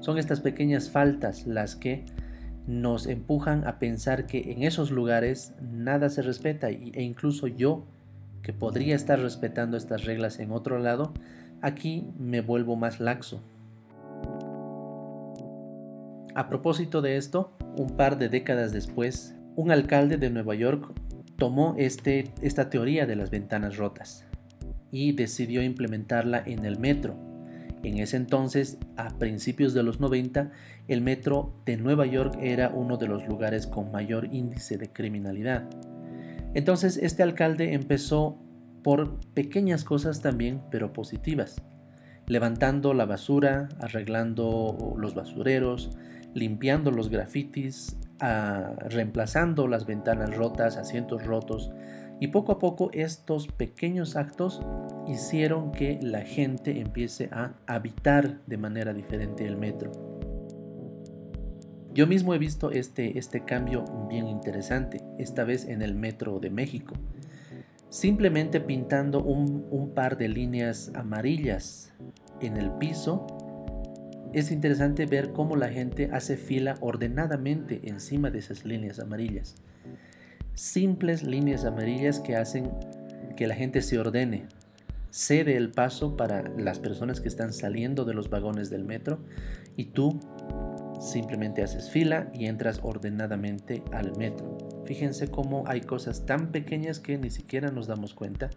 Son 0.00 0.18
estas 0.18 0.40
pequeñas 0.40 0.90
faltas 0.90 1.46
las 1.46 1.76
que 1.76 2.04
nos 2.66 3.06
empujan 3.06 3.66
a 3.66 3.78
pensar 3.78 4.26
que 4.26 4.52
en 4.52 4.62
esos 4.62 4.90
lugares 4.90 5.54
nada 5.60 6.10
se 6.10 6.22
respeta 6.22 6.68
e 6.68 7.02
incluso 7.02 7.46
yo, 7.46 7.84
que 8.42 8.52
podría 8.52 8.94
estar 8.94 9.18
respetando 9.18 9.76
estas 9.76 10.04
reglas 10.04 10.38
en 10.38 10.52
otro 10.52 10.78
lado, 10.78 11.12
aquí 11.62 12.06
me 12.18 12.40
vuelvo 12.40 12.76
más 12.76 13.00
laxo. 13.00 13.40
A 16.34 16.48
propósito 16.48 17.02
de 17.02 17.16
esto, 17.16 17.50
un 17.76 17.96
par 17.96 18.18
de 18.18 18.28
décadas 18.28 18.72
después, 18.72 19.34
un 19.56 19.70
alcalde 19.70 20.18
de 20.18 20.30
Nueva 20.30 20.54
York 20.54 20.92
tomó 21.36 21.74
este, 21.78 22.32
esta 22.42 22.70
teoría 22.70 23.06
de 23.06 23.16
las 23.16 23.30
ventanas 23.30 23.76
rotas 23.76 24.24
y 24.92 25.12
decidió 25.12 25.62
implementarla 25.62 26.42
en 26.44 26.64
el 26.64 26.78
metro. 26.78 27.27
En 27.82 27.98
ese 27.98 28.16
entonces, 28.16 28.78
a 28.96 29.08
principios 29.18 29.72
de 29.74 29.82
los 29.82 30.00
90, 30.00 30.50
el 30.88 31.00
metro 31.00 31.54
de 31.64 31.76
Nueva 31.76 32.06
York 32.06 32.36
era 32.40 32.70
uno 32.70 32.96
de 32.96 33.06
los 33.06 33.26
lugares 33.28 33.66
con 33.66 33.92
mayor 33.92 34.28
índice 34.32 34.78
de 34.78 34.92
criminalidad. 34.92 35.68
Entonces 36.54 36.96
este 36.96 37.22
alcalde 37.22 37.74
empezó 37.74 38.38
por 38.82 39.20
pequeñas 39.34 39.84
cosas 39.84 40.22
también, 40.22 40.62
pero 40.70 40.92
positivas, 40.92 41.62
levantando 42.26 42.94
la 42.94 43.04
basura, 43.04 43.68
arreglando 43.80 44.96
los 44.98 45.14
basureros, 45.14 45.90
limpiando 46.34 46.90
los 46.90 47.10
grafitis, 47.10 47.96
ah, 48.20 48.74
reemplazando 48.88 49.68
las 49.68 49.86
ventanas 49.86 50.34
rotas, 50.36 50.76
asientos 50.76 51.24
rotos, 51.24 51.70
y 52.20 52.28
poco 52.28 52.52
a 52.52 52.58
poco 52.58 52.90
estos 52.92 53.46
pequeños 53.48 54.16
actos 54.16 54.60
hicieron 55.08 55.72
que 55.72 55.98
la 56.02 56.20
gente 56.20 56.80
empiece 56.80 57.28
a 57.32 57.54
habitar 57.66 58.40
de 58.46 58.56
manera 58.58 58.92
diferente 58.92 59.46
el 59.46 59.56
metro. 59.56 59.90
Yo 61.94 62.06
mismo 62.06 62.34
he 62.34 62.38
visto 62.38 62.70
este, 62.70 63.18
este 63.18 63.44
cambio 63.44 63.84
bien 64.08 64.28
interesante, 64.28 65.00
esta 65.18 65.44
vez 65.44 65.66
en 65.66 65.82
el 65.82 65.94
Metro 65.94 66.38
de 66.38 66.50
México. 66.50 66.94
Simplemente 67.88 68.60
pintando 68.60 69.22
un, 69.22 69.66
un 69.70 69.90
par 69.94 70.18
de 70.18 70.28
líneas 70.28 70.92
amarillas 70.94 71.92
en 72.40 72.56
el 72.56 72.70
piso, 72.72 73.26
es 74.32 74.50
interesante 74.50 75.06
ver 75.06 75.32
cómo 75.32 75.56
la 75.56 75.70
gente 75.70 76.10
hace 76.12 76.36
fila 76.36 76.74
ordenadamente 76.80 77.80
encima 77.84 78.30
de 78.30 78.40
esas 78.40 78.64
líneas 78.64 79.00
amarillas. 79.00 79.56
Simples 80.54 81.22
líneas 81.22 81.64
amarillas 81.64 82.20
que 82.20 82.36
hacen 82.36 82.70
que 83.36 83.46
la 83.46 83.54
gente 83.54 83.80
se 83.80 83.98
ordene, 83.98 84.46
cede 85.10 85.56
el 85.56 85.70
paso 85.70 86.16
para 86.16 86.42
las 86.56 86.78
personas 86.78 87.20
que 87.20 87.28
están 87.28 87.52
saliendo 87.52 88.04
de 88.04 88.14
los 88.14 88.30
vagones 88.30 88.70
del 88.70 88.84
metro 88.84 89.18
y 89.76 89.86
tú 89.86 90.20
Simplemente 91.00 91.62
haces 91.62 91.90
fila 91.90 92.28
y 92.34 92.46
entras 92.46 92.80
ordenadamente 92.82 93.84
al 93.92 94.16
metro. 94.16 94.58
Fíjense 94.84 95.28
cómo 95.28 95.64
hay 95.66 95.80
cosas 95.80 96.26
tan 96.26 96.50
pequeñas 96.50 96.98
que 96.98 97.16
ni 97.18 97.30
siquiera 97.30 97.70
nos 97.70 97.86
damos 97.86 98.14
cuenta, 98.14 98.50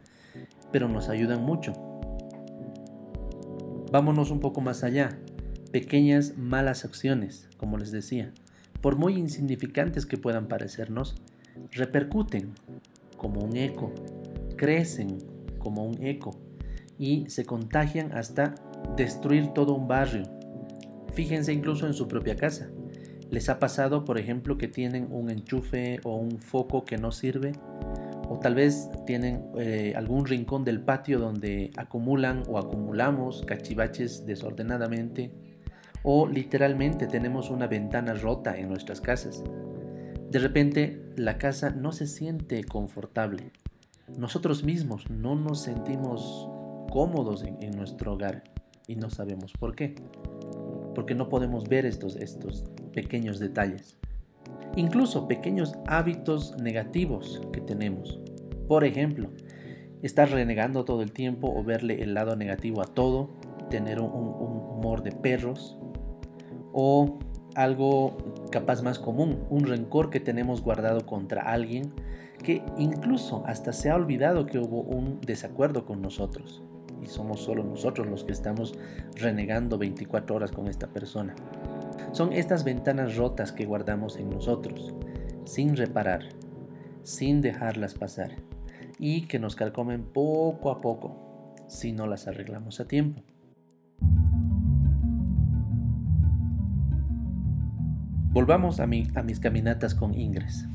pero 0.72 0.88
nos 0.90 1.10
ayudan 1.10 1.44
mucho. 1.44 1.74
Vámonos 3.92 4.32
un 4.32 4.40
poco 4.40 4.62
más 4.62 4.84
allá. 4.84 5.20
Pequeñas 5.72 6.38
malas 6.38 6.84
acciones, 6.84 7.48
como 7.58 7.78
les 7.78 7.92
decía, 7.92 8.32
por 8.82 8.96
muy 8.98 9.14
insignificantes 9.18 10.06
que 10.06 10.18
puedan 10.18 10.48
parecernos, 10.48 11.16
repercuten 11.72 12.54
como 13.18 13.42
un 13.42 13.56
eco, 13.56 13.94
crecen 14.58 15.20
como 15.62 15.86
un 15.86 16.04
eco 16.04 16.40
y 16.98 17.30
se 17.30 17.46
contagian 17.46 18.12
hasta 18.12 18.56
destruir 18.98 19.48
todo 19.54 19.74
un 19.74 19.88
barrio, 19.88 20.24
Fíjense 21.14 21.52
incluso 21.52 21.88
en 21.88 21.94
su 21.94 22.08
propia 22.08 22.36
casa. 22.36 22.70
¿Les 23.30 23.50
ha 23.50 23.60
pasado, 23.60 24.06
por 24.06 24.18
ejemplo, 24.18 24.58
que 24.58 24.68
tienen 24.68 25.08
un 25.12 25.30
enchufe 25.30 26.00
o 26.04 26.16
un 26.16 26.40
foco 26.40 26.84
que 26.84 26.98
no 26.98 27.12
sirve? 27.12 27.54
O 28.30 28.40
tal 28.40 28.56
vez 28.56 28.90
tienen 29.06 29.44
eh, 29.58 29.94
algún 29.96 30.26
rincón 30.26 30.64
del 30.64 30.82
patio 30.82 31.20
donde 31.20 31.72
acumulan 31.78 32.44
o 32.48 32.58
acumulamos 32.58 33.44
cachivaches 33.46 34.26
desordenadamente. 34.26 35.32
O 36.04 36.28
literalmente 36.28 37.08
tenemos 37.08 37.50
una 37.50 37.68
ventana 37.68 38.14
rota 38.14 38.58
en 38.58 38.70
nuestras 38.70 39.02
casas. 39.02 39.44
De 40.30 40.40
repente 40.40 41.02
la 41.18 41.38
casa 41.38 41.72
no 41.72 41.92
se 41.92 42.08
siente 42.08 42.64
confortable. 42.64 43.52
Nosotros 44.18 44.64
mismos 44.64 45.10
no 45.10 45.36
nos 45.36 45.62
sentimos 45.62 46.50
cómodos 46.92 47.44
en, 47.44 47.72
nuestro 47.72 48.14
hogar 48.14 48.44
y 48.88 48.96
no 48.96 49.10
sabemos 49.10 49.54
por 49.54 49.76
qué 49.76 49.96
porque 50.94 51.16
no 51.16 51.30
podemos 51.30 51.68
ver 51.68 51.86
estos, 51.86 52.16
estos 52.16 52.66
pequeños 52.94 53.40
detalles. 53.40 53.98
Incluso 54.76 55.28
pequeños 55.28 55.74
hábitos 55.88 56.58
negativos 56.62 57.42
que 57.52 57.62
tenemos. 57.62 58.20
Por 58.68 58.84
ejemplo, 58.84 59.30
estar 60.02 60.30
renegando 60.30 60.86
todo 60.86 61.02
el 61.02 61.12
tiempo 61.12 61.54
o 61.54 61.64
verle 61.64 62.02
el 62.02 62.14
lado 62.14 62.36
negativo 62.36 62.82
a 62.82 62.86
todo, 62.86 63.30
tener 63.70 64.00
un, 64.00 64.12
un 64.12 64.78
humor 64.78 65.04
de 65.04 65.12
perros 65.12 65.78
o 66.74 67.20
algo 67.56 68.18
capaz 68.50 68.82
más 68.82 68.98
común, 68.98 69.46
un 69.50 69.66
rencor 69.66 70.10
que 70.10 70.20
tenemos 70.20 70.62
guardado 70.62 71.06
contra 71.06 71.42
alguien 71.42 71.94
que 72.42 72.64
incluso 72.78 73.44
hasta 73.46 73.74
se 73.74 73.90
ha 73.90 73.96
olvidado 73.96 74.46
que 74.46 74.60
hubo 74.60 74.82
un 74.82 75.20
desacuerdo 75.22 75.86
con 75.86 76.02
nosotros 76.02 76.64
y 77.02 77.08
somos 77.08 77.42
solo 77.42 77.64
nosotros 77.64 78.08
los 78.08 78.24
que 78.24 78.32
estamos 78.32 78.76
renegando 79.16 79.78
24 79.78 80.36
horas 80.36 80.52
con 80.52 80.68
esta 80.68 80.88
persona. 80.88 81.36
Son 82.12 82.34
estas 82.34 82.64
ventanas 82.64 83.16
rotas 83.16 83.52
que 83.52 83.66
guardamos 83.66 84.18
en 84.18 84.30
nosotros, 84.30 84.94
sin 85.46 85.76
reparar, 85.76 86.30
sin 87.04 87.42
dejarlas 87.42 87.96
pasar, 87.96 88.32
y 89.00 89.28
que 89.28 89.40
nos 89.40 89.56
calcomen 89.56 90.04
poco 90.04 90.70
a 90.70 90.82
poco 90.82 91.56
si 91.68 91.92
no 91.92 92.06
las 92.06 92.28
arreglamos 92.28 92.80
a 92.80 92.88
tiempo. 92.88 93.24
Volvamos 98.34 98.80
a, 98.80 98.84
a 98.84 99.24
mis 99.24 99.40
caminatas 99.40 99.96
con 99.96 100.14
Ingres. 100.14 100.68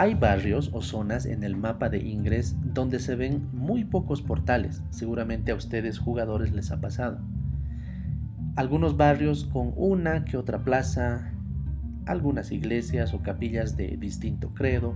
Hay 0.00 0.14
barrios 0.14 0.70
o 0.72 0.80
zonas 0.80 1.26
en 1.26 1.44
el 1.44 1.58
mapa 1.58 1.90
de 1.90 1.98
Ingres 1.98 2.56
donde 2.64 3.00
se 3.00 3.16
ven 3.16 3.50
muy 3.52 3.84
pocos 3.84 4.22
portales, 4.22 4.82
seguramente 4.88 5.52
a 5.52 5.54
ustedes 5.54 5.98
jugadores 5.98 6.54
les 6.54 6.70
ha 6.70 6.80
pasado. 6.80 7.20
Algunos 8.56 8.96
barrios 8.96 9.44
con 9.44 9.74
una 9.76 10.24
que 10.24 10.38
otra 10.38 10.64
plaza, 10.64 11.34
algunas 12.06 12.50
iglesias 12.50 13.12
o 13.12 13.20
capillas 13.20 13.76
de 13.76 13.98
distinto 13.98 14.54
credo, 14.54 14.94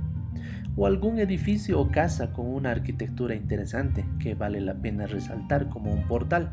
o 0.74 0.86
algún 0.86 1.18
edificio 1.18 1.78
o 1.78 1.90
casa 1.90 2.32
con 2.32 2.46
una 2.46 2.70
arquitectura 2.70 3.34
interesante 3.34 4.06
que 4.18 4.34
vale 4.34 4.62
la 4.62 4.72
pena 4.72 5.06
resaltar 5.06 5.68
como 5.68 5.92
un 5.92 6.08
portal. 6.08 6.48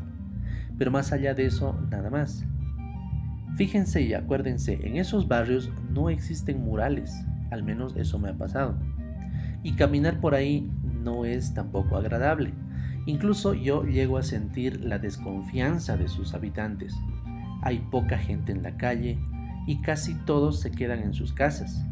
Pero 0.76 0.90
más 0.90 1.10
allá 1.12 1.32
de 1.32 1.46
eso, 1.46 1.80
nada 1.90 2.10
más. 2.10 2.44
Fíjense 3.56 4.02
y 4.02 4.12
acuérdense, 4.12 4.78
en 4.86 4.96
esos 4.96 5.26
barrios 5.26 5.72
no 5.90 6.10
existen 6.10 6.62
murales, 6.62 7.24
al 7.52 7.62
menos 7.62 7.94
eso 7.96 8.18
me 8.18 8.30
ha 8.30 8.34
pasado. 8.34 8.74
Y 9.62 9.72
caminar 9.74 10.20
por 10.20 10.34
ahí 10.34 10.68
no 11.04 11.24
es 11.24 11.54
tampoco 11.54 11.96
agradable. 11.96 12.52
Incluso 13.06 13.54
yo 13.54 13.84
llego 13.84 14.16
a 14.16 14.22
sentir 14.22 14.84
la 14.84 14.98
desconfianza 14.98 15.96
de 15.96 16.08
sus 16.08 16.34
habitantes. 16.34 16.94
Hay 17.62 17.78
poca 17.90 18.18
gente 18.18 18.52
en 18.52 18.62
la 18.62 18.76
calle 18.76 19.18
y 19.66 19.80
casi 19.82 20.14
todos 20.14 20.60
se 20.60 20.70
quedan 20.70 21.00
en 21.00 21.14
sus 21.14 21.32
casas. 21.32 21.84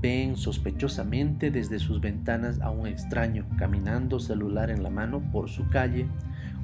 Ven 0.00 0.36
sospechosamente 0.36 1.50
desde 1.50 1.78
sus 1.78 2.00
ventanas 2.00 2.60
a 2.60 2.70
un 2.70 2.86
extraño 2.86 3.44
caminando 3.58 4.18
celular 4.18 4.70
en 4.70 4.82
la 4.82 4.90
mano 4.90 5.20
por 5.30 5.50
su 5.50 5.68
calle 5.68 6.06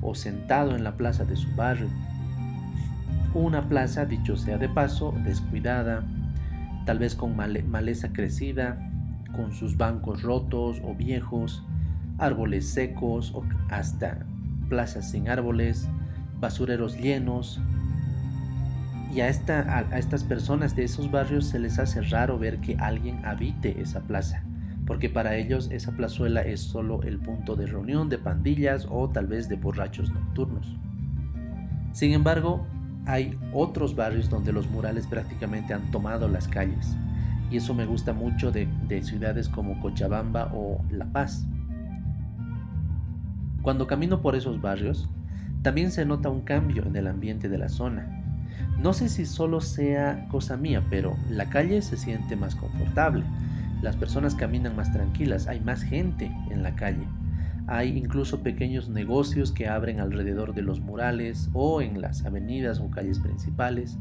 o 0.00 0.14
sentado 0.14 0.74
en 0.74 0.84
la 0.84 0.96
plaza 0.96 1.24
de 1.24 1.36
su 1.36 1.54
barrio. 1.54 1.88
Una 3.34 3.68
plaza, 3.68 4.06
dicho 4.06 4.36
sea 4.36 4.56
de 4.56 4.68
paso, 4.68 5.14
descuidada, 5.22 6.02
tal 6.86 7.00
vez 7.00 7.14
con 7.14 7.36
maleza 7.36 8.12
crecida, 8.12 8.78
con 9.34 9.52
sus 9.52 9.76
bancos 9.76 10.22
rotos 10.22 10.80
o 10.82 10.94
viejos, 10.94 11.62
árboles 12.16 12.68
secos 12.68 13.32
o 13.34 13.44
hasta 13.68 14.24
plazas 14.68 15.10
sin 15.10 15.28
árboles, 15.28 15.88
basureros 16.40 16.96
llenos. 16.96 17.60
Y 19.12 19.20
a, 19.20 19.28
esta, 19.28 19.78
a, 19.78 19.98
estas 19.98 20.24
personas 20.24 20.76
de 20.76 20.84
esos 20.84 21.10
barrios 21.10 21.46
se 21.46 21.58
les 21.58 21.78
hace 21.78 22.00
raro 22.02 22.38
ver 22.38 22.60
que 22.60 22.76
alguien 22.76 23.24
habite 23.24 23.80
esa 23.80 24.00
plaza, 24.02 24.44
porque 24.86 25.08
para 25.08 25.36
ellos 25.36 25.68
esa 25.72 25.92
plazuela 25.92 26.42
es 26.42 26.60
solo 26.60 27.02
el 27.02 27.18
punto 27.18 27.56
de 27.56 27.66
reunión 27.66 28.08
de 28.08 28.18
pandillas 28.18 28.86
o 28.88 29.08
tal 29.10 29.26
vez 29.26 29.48
de 29.48 29.56
borrachos 29.56 30.12
nocturnos. 30.12 30.76
Sin 31.92 32.12
embargo, 32.12 32.66
hay 33.06 33.38
otros 33.52 33.96
barrios 33.96 34.28
donde 34.28 34.52
los 34.52 34.68
murales 34.68 35.06
prácticamente 35.06 35.72
han 35.72 35.90
tomado 35.90 36.28
las 36.28 36.48
calles, 36.48 36.96
y 37.50 37.56
eso 37.56 37.72
me 37.74 37.86
gusta 37.86 38.12
mucho 38.12 38.50
de, 38.52 38.68
de 38.88 39.02
ciudades 39.02 39.48
como 39.48 39.80
Cochabamba 39.80 40.50
o 40.52 40.84
La 40.90 41.06
Paz. 41.06 41.46
Cuando 43.62 43.86
camino 43.86 44.20
por 44.20 44.36
esos 44.36 44.60
barrios, 44.60 45.08
también 45.62 45.90
se 45.90 46.04
nota 46.04 46.28
un 46.28 46.42
cambio 46.42 46.84
en 46.84 46.94
el 46.94 47.06
ambiente 47.06 47.48
de 47.48 47.58
la 47.58 47.68
zona. 47.68 48.22
No 48.80 48.92
sé 48.92 49.08
si 49.08 49.26
solo 49.26 49.60
sea 49.60 50.28
cosa 50.28 50.56
mía, 50.56 50.82
pero 50.90 51.16
la 51.30 51.46
calle 51.46 51.82
se 51.82 51.96
siente 51.96 52.36
más 52.36 52.54
confortable. 52.54 53.24
Las 53.82 53.96
personas 53.96 54.34
caminan 54.34 54.76
más 54.76 54.92
tranquilas, 54.92 55.48
hay 55.48 55.60
más 55.60 55.82
gente 55.82 56.30
en 56.50 56.62
la 56.62 56.76
calle. 56.76 57.06
Hay 57.66 57.96
incluso 57.96 58.42
pequeños 58.42 58.88
negocios 58.88 59.50
que 59.50 59.68
abren 59.68 60.00
alrededor 60.00 60.54
de 60.54 60.62
los 60.62 60.80
murales 60.80 61.50
o 61.52 61.82
en 61.82 62.00
las 62.00 62.24
avenidas 62.24 62.78
o 62.80 62.90
calles 62.90 63.18
principales. 63.18 63.98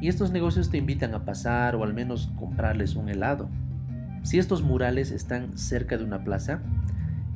Y 0.00 0.08
estos 0.08 0.30
negocios 0.30 0.70
te 0.70 0.78
invitan 0.78 1.14
a 1.14 1.24
pasar 1.24 1.76
o 1.76 1.84
al 1.84 1.94
menos 1.94 2.32
comprarles 2.36 2.96
un 2.96 3.08
helado. 3.08 3.48
Si 4.22 4.38
estos 4.38 4.62
murales 4.62 5.10
están 5.10 5.56
cerca 5.56 5.98
de 5.98 6.04
una 6.04 6.24
plaza, 6.24 6.60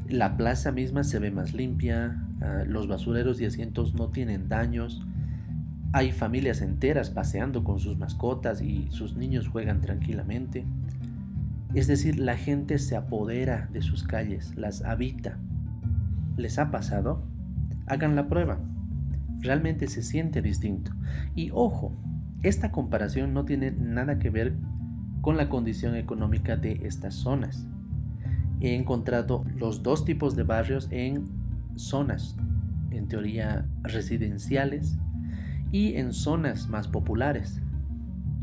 la 0.08 0.36
plaza 0.36 0.72
misma 0.72 1.04
se 1.04 1.18
ve 1.18 1.30
más 1.30 1.54
limpia, 1.54 2.20
ah, 2.40 2.64
los 2.66 2.88
basureros 2.88 3.40
y 3.40 3.44
asientos 3.44 3.94
no 3.94 4.08
tienen 4.08 4.48
daños, 4.48 5.00
hay 5.92 6.12
familias 6.12 6.62
enteras 6.62 7.10
paseando 7.10 7.64
con 7.64 7.80
sus 7.80 7.98
mascotas 7.98 8.62
y 8.62 8.88
sus 8.90 9.16
niños 9.16 9.48
juegan 9.48 9.80
tranquilamente. 9.80 10.64
Es 11.74 11.86
decir, 11.86 12.18
la 12.18 12.36
gente 12.36 12.78
se 12.78 12.96
apodera 12.96 13.68
de 13.72 13.82
sus 13.82 14.04
calles, 14.04 14.56
las 14.56 14.82
habita. 14.82 15.38
¿Les 16.40 16.58
ha 16.58 16.70
pasado? 16.70 17.22
Hagan 17.86 18.16
la 18.16 18.28
prueba. 18.28 18.58
Realmente 19.40 19.88
se 19.88 20.02
siente 20.02 20.42
distinto. 20.42 20.92
Y 21.34 21.50
ojo, 21.52 21.96
esta 22.42 22.72
comparación 22.72 23.34
no 23.34 23.44
tiene 23.44 23.70
nada 23.70 24.18
que 24.18 24.30
ver 24.30 24.54
con 25.20 25.36
la 25.36 25.48
condición 25.48 25.96
económica 25.96 26.56
de 26.56 26.80
estas 26.84 27.14
zonas 27.14 27.66
he 28.60 28.74
encontrado 28.74 29.44
los 29.56 29.82
dos 29.82 30.04
tipos 30.04 30.36
de 30.36 30.42
barrios 30.42 30.88
en 30.90 31.24
zonas, 31.76 32.36
en 32.90 33.08
teoría 33.08 33.66
residenciales 33.82 34.98
y 35.72 35.96
en 35.96 36.12
zonas 36.12 36.68
más 36.68 36.86
populares. 36.88 37.60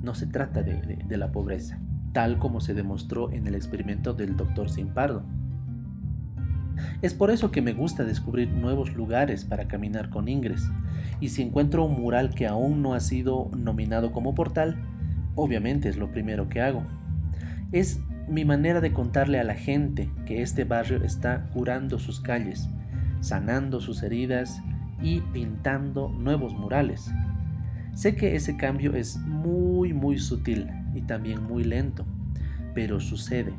No 0.02 0.16
se 0.16 0.28
trata 0.28 0.64
de, 0.64 1.18
la 1.18 1.32
pobreza, 1.32 1.80
tal 2.14 2.40
como 2.40 2.62
se 2.62 2.74
demostró 2.74 3.32
en 3.32 3.48
el 3.48 3.56
experimento 3.56 4.14
del 4.14 4.36
doctor 4.36 4.70
Simpardo. 4.70 5.24
Es 7.02 7.14
por 7.14 7.32
eso 7.32 7.52
que 7.52 7.62
me 7.62 7.74
gusta 7.74 8.04
descubrir 8.04 8.50
nuevos 8.50 8.94
lugares 8.94 9.46
para 9.46 9.68
caminar 9.68 10.10
con 10.10 10.28
Ingres, 10.28 10.70
y 11.20 11.30
si 11.30 11.42
encuentro 11.42 11.86
un 11.86 12.02
mural 12.02 12.34
que 12.34 12.48
aún 12.48 12.82
no 12.82 12.94
ha 12.94 13.00
sido 13.00 13.50
nominado 13.56 14.12
como 14.12 14.36
portal, 14.36 14.78
obviamente 15.36 15.90
es 15.90 15.98
lo 15.98 16.12
primero 16.12 16.50
que 16.50 16.62
hago. 16.62 16.84
Es 17.72 18.00
mi 18.28 18.46
manera 18.46 18.82
de 18.82 18.94
contarle 18.94 19.40
a 19.40 19.44
la 19.44 19.56
gente 19.56 20.10
que 20.26 20.42
este 20.42 20.64
barrio 20.64 21.04
está 21.04 21.46
curando 21.54 21.98
sus 22.00 22.20
calles, 22.20 22.70
sanando 23.22 23.80
sus 23.80 24.04
heridas 24.04 24.62
y 25.02 25.22
pintando 25.22 26.10
nuevos 26.10 26.54
murales. 26.54 27.12
Sé 27.94 28.16
que 28.16 28.36
ese 28.36 28.58
cambio 28.58 28.96
es 28.96 29.18
muy 29.18 29.94
muy 29.94 30.20
sutil 30.20 30.68
y 30.94 31.02
también 31.02 31.44
muy 31.44 31.64
lento, 31.64 32.06
pero 32.74 33.00
sucede. 33.00 33.54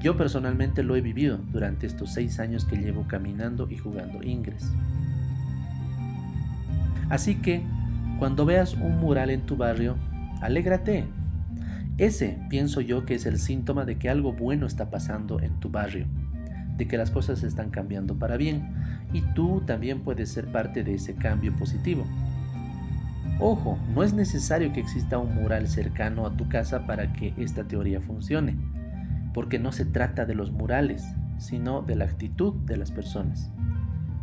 Yo 0.00 0.16
personalmente 0.16 0.82
lo 0.82 0.96
he 0.96 1.02
vivido 1.02 1.38
durante 1.52 1.86
estos 1.86 2.14
seis 2.14 2.40
años 2.40 2.64
que 2.64 2.76
llevo 2.76 3.06
caminando 3.06 3.68
y 3.70 3.76
jugando 3.76 4.22
Ingres. 4.22 4.72
Así 7.10 7.34
que, 7.34 7.62
cuando 8.18 8.46
veas 8.46 8.74
un 8.74 8.98
mural 8.98 9.30
en 9.30 9.42
tu 9.42 9.56
barrio, 9.56 9.96
alégrate, 10.40 11.04
ese 11.98 12.38
pienso 12.48 12.80
yo 12.80 13.04
que 13.04 13.14
es 13.14 13.26
el 13.26 13.38
síntoma 13.38 13.84
de 13.84 13.98
que 13.98 14.08
algo 14.08 14.32
bueno 14.32 14.66
está 14.66 14.88
pasando 14.88 15.38
en 15.40 15.60
tu 15.60 15.68
barrio, 15.68 16.06
de 16.78 16.88
que 16.88 16.96
las 16.96 17.10
cosas 17.10 17.42
están 17.42 17.68
cambiando 17.68 18.18
para 18.18 18.38
bien 18.38 18.72
y 19.12 19.20
tú 19.34 19.62
también 19.66 20.00
puedes 20.00 20.30
ser 20.30 20.50
parte 20.50 20.82
de 20.82 20.94
ese 20.94 21.14
cambio 21.14 21.54
positivo. 21.56 22.06
Ojo, 23.38 23.78
no 23.94 24.02
es 24.02 24.14
necesario 24.14 24.72
que 24.72 24.80
exista 24.80 25.18
un 25.18 25.34
mural 25.34 25.68
cercano 25.68 26.26
a 26.26 26.36
tu 26.36 26.48
casa 26.48 26.86
para 26.86 27.12
que 27.12 27.34
esta 27.36 27.64
teoría 27.64 28.00
funcione, 28.00 28.56
porque 29.32 29.58
no 29.58 29.72
se 29.72 29.84
trata 29.84 30.24
de 30.24 30.34
los 30.34 30.52
murales, 30.52 31.04
sino 31.38 31.82
de 31.82 31.96
la 31.96 32.04
actitud 32.04 32.54
de 32.66 32.76
las 32.76 32.90
personas. 32.90 33.50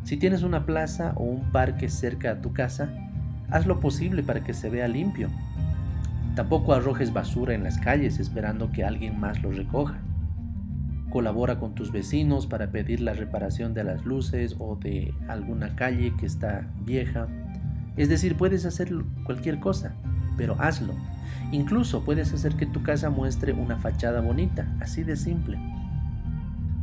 Si 0.03 0.17
tienes 0.17 0.43
una 0.43 0.65
plaza 0.65 1.13
o 1.15 1.23
un 1.23 1.51
parque 1.51 1.89
cerca 1.89 2.31
a 2.31 2.41
tu 2.41 2.53
casa, 2.53 2.89
haz 3.49 3.65
lo 3.65 3.79
posible 3.79 4.23
para 4.23 4.43
que 4.43 4.53
se 4.53 4.69
vea 4.69 4.87
limpio 4.87 5.29
Tampoco 6.37 6.75
arrojes 6.75 7.13
basura 7.13 7.55
en 7.55 7.63
las 7.63 7.79
calles 7.79 8.19
esperando 8.19 8.71
que 8.71 8.83
alguien 8.83 9.19
más 9.19 9.41
lo 9.41 9.51
recoja. 9.51 9.97
Colabora 11.09 11.57
con 11.57 11.73
tus 11.73 11.91
vecinos 11.91 12.45
para 12.45 12.69
pedir 12.69 13.01
la 13.01 13.13
reparación 13.13 13.73
de 13.73 13.83
las 13.83 14.05
luces 14.05 14.55
o 14.59 14.75
de 14.75 15.15
alguna 15.27 15.75
calle 15.75 16.13
que 16.15 16.27
está 16.27 16.67
vieja. 16.85 17.27
Es 17.95 18.07
decir, 18.07 18.37
puedes 18.37 18.65
hacer 18.65 18.93
cualquier 19.23 19.59
cosa, 19.59 19.95
pero 20.37 20.55
hazlo. 20.59 20.93
Incluso 21.51 22.03
puedes 22.05 22.33
hacer 22.33 22.55
que 22.55 22.65
tu 22.65 22.83
casa 22.83 23.09
muestre 23.09 23.53
una 23.53 23.77
fachada 23.77 24.21
bonita, 24.21 24.67
así 24.79 25.03
de 25.03 25.15
simple. 25.15 25.57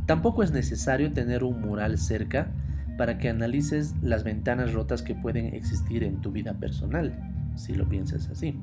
Tampoco 0.05 0.43
es 0.43 0.51
necesario 0.51 1.11
tener 1.13 1.43
un 1.43 1.61
mural 1.61 1.97
cerca 1.97 2.51
para 2.97 3.17
que 3.17 3.29
analices 3.29 3.95
las 4.01 4.23
ventanas 4.23 4.73
rotas 4.73 5.01
que 5.01 5.15
pueden 5.15 5.53
existir 5.53 6.03
en 6.03 6.21
tu 6.21 6.31
vida 6.31 6.53
personal, 6.53 7.13
si 7.55 7.73
lo 7.73 7.87
piensas 7.87 8.29
así. 8.29 8.59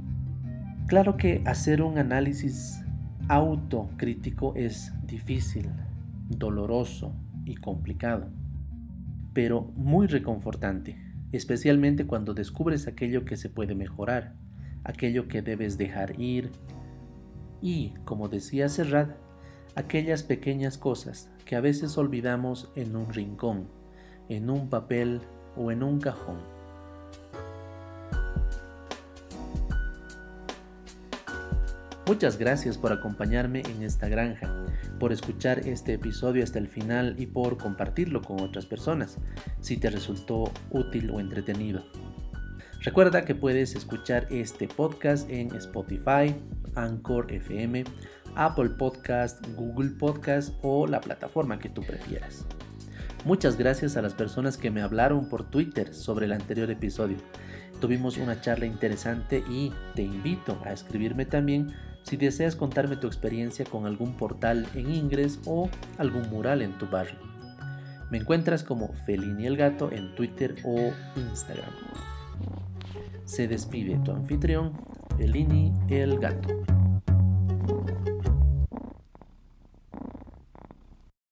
Claro 0.86 1.16
que 1.16 1.42
hacer 1.46 1.82
un 1.82 1.98
análisis 1.98 2.82
autocrítico 3.28 4.54
es 4.56 4.92
difícil, 5.06 5.70
doloroso 6.28 7.14
y 7.44 7.56
complicado, 7.56 8.28
pero 9.32 9.72
muy 9.76 10.06
reconfortante, 10.06 10.96
especialmente 11.32 12.06
cuando 12.06 12.34
descubres 12.34 12.86
aquello 12.86 13.24
que 13.24 13.36
se 13.36 13.48
puede 13.48 13.74
mejorar, 13.74 14.34
aquello 14.84 15.28
que 15.28 15.42
debes 15.42 15.78
dejar 15.78 16.20
ir 16.20 16.52
y, 17.60 17.94
como 18.04 18.28
decía 18.28 18.68
Serrat, 18.68 19.16
aquellas 19.74 20.22
pequeñas 20.22 20.78
cosas 20.78 21.30
que 21.44 21.56
a 21.56 21.60
veces 21.60 21.96
olvidamos 21.96 22.72
en 22.74 22.96
un 22.96 23.12
rincón, 23.12 23.68
en 24.28 24.50
un 24.50 24.68
papel 24.68 25.20
o 25.56 25.70
en 25.70 25.82
un 25.82 26.00
cajón. 26.00 26.38
Muchas 32.06 32.36
gracias 32.36 32.76
por 32.76 32.92
acompañarme 32.92 33.62
en 33.62 33.82
esta 33.82 34.08
granja, 34.08 34.52
por 34.98 35.12
escuchar 35.12 35.60
este 35.60 35.94
episodio 35.94 36.42
hasta 36.42 36.58
el 36.58 36.66
final 36.66 37.14
y 37.16 37.26
por 37.26 37.56
compartirlo 37.56 38.22
con 38.22 38.40
otras 38.40 38.66
personas, 38.66 39.18
si 39.60 39.76
te 39.76 39.88
resultó 39.88 40.50
útil 40.70 41.10
o 41.10 41.20
entretenido. 41.20 41.84
Recuerda 42.82 43.24
que 43.24 43.36
puedes 43.36 43.76
escuchar 43.76 44.26
este 44.28 44.66
podcast 44.66 45.30
en 45.30 45.54
Spotify, 45.54 46.34
Anchor 46.74 47.32
FM, 47.32 47.84
Apple 48.34 48.70
Podcast, 48.70 49.46
Google 49.54 49.90
Podcast 49.90 50.52
o 50.62 50.88
la 50.88 51.00
plataforma 51.00 51.60
que 51.60 51.68
tú 51.68 51.82
prefieras. 51.82 52.44
Muchas 53.24 53.56
gracias 53.56 53.96
a 53.96 54.02
las 54.02 54.14
personas 54.14 54.56
que 54.56 54.72
me 54.72 54.82
hablaron 54.82 55.28
por 55.28 55.48
Twitter 55.48 55.94
sobre 55.94 56.26
el 56.26 56.32
anterior 56.32 56.72
episodio. 56.72 57.18
Tuvimos 57.80 58.16
una 58.16 58.40
charla 58.40 58.66
interesante 58.66 59.44
y 59.48 59.72
te 59.94 60.02
invito 60.02 60.60
a 60.64 60.72
escribirme 60.72 61.24
también 61.24 61.72
si 62.02 62.16
deseas 62.16 62.56
contarme 62.56 62.96
tu 62.96 63.06
experiencia 63.06 63.64
con 63.64 63.86
algún 63.86 64.16
portal 64.16 64.66
en 64.74 64.92
Ingres 64.92 65.38
o 65.46 65.70
algún 65.98 66.28
mural 66.30 66.62
en 66.62 66.76
tu 66.78 66.88
barrio. 66.88 67.20
Me 68.10 68.18
encuentras 68.18 68.64
como 68.64 68.92
Felini 69.06 69.46
el 69.46 69.56
Gato 69.56 69.92
en 69.92 70.16
Twitter 70.16 70.56
o 70.64 70.90
Instagram. 71.14 71.70
Se 73.24 73.46
despide 73.48 73.98
tu 74.04 74.12
anfitrión, 74.12 74.72
Felini 75.16 75.72
el 75.88 76.18
Gato. 76.18 76.71